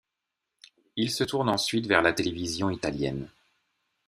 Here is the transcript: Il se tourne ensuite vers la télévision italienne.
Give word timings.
Il 0.95 1.11
se 1.11 1.23
tourne 1.23 1.47
ensuite 1.47 1.85
vers 1.85 2.01
la 2.01 2.11
télévision 2.11 2.71
italienne. 2.71 3.29